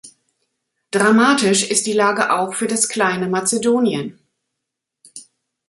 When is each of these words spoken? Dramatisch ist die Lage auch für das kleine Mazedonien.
Dramatisch 0.89 1.69
ist 1.69 1.85
die 1.85 1.93
Lage 1.93 2.33
auch 2.33 2.55
für 2.55 2.65
das 2.65 2.89
kleine 2.89 3.27
Mazedonien. 3.27 4.17